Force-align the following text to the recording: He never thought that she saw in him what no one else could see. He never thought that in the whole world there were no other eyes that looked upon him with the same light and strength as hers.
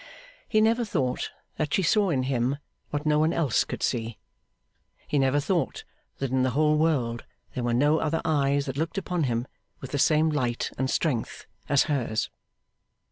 He 0.49 0.61
never 0.61 0.83
thought 0.83 1.29
that 1.57 1.75
she 1.75 1.83
saw 1.83 2.09
in 2.09 2.23
him 2.23 2.57
what 2.89 3.05
no 3.05 3.19
one 3.19 3.33
else 3.33 3.63
could 3.63 3.83
see. 3.83 4.17
He 5.07 5.19
never 5.19 5.39
thought 5.39 5.83
that 6.17 6.31
in 6.31 6.41
the 6.41 6.49
whole 6.57 6.75
world 6.79 7.23
there 7.53 7.63
were 7.63 7.71
no 7.75 7.99
other 7.99 8.23
eyes 8.25 8.65
that 8.65 8.77
looked 8.77 8.97
upon 8.97 9.25
him 9.25 9.45
with 9.79 9.91
the 9.91 9.99
same 9.99 10.31
light 10.31 10.71
and 10.75 10.89
strength 10.89 11.45
as 11.69 11.83
hers. 11.83 12.31